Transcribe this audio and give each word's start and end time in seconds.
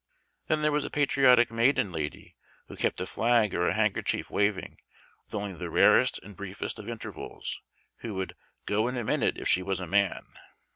Then 0.47 0.63
there 0.63 0.71
was 0.71 0.83
a 0.83 0.89
patriotic 0.89 1.51
maiden 1.51 1.87
lady 1.89 2.35
who 2.67 2.75
kept 2.75 2.99
a 3.01 3.05
flag 3.05 3.53
or 3.53 3.67
a 3.67 3.75
handkerchief 3.75 4.31
waving 4.31 4.79
with 5.27 5.35
only 5.35 5.53
the 5.53 5.69
rarest 5.69 6.17
and 6.23 6.35
briefest 6.35 6.79
of 6.79 6.89
intervals, 6.89 7.61
who" 7.97 8.15
would 8.15 8.35
go 8.65 8.87
in 8.87 8.97
a 8.97 9.03
min 9.03 9.21
ute 9.21 9.37
if 9.37 9.47
she 9.47 9.61
was 9.61 9.79
a 9.79 9.85
man." 9.85 10.25